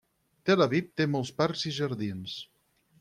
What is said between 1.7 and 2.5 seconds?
i jardins.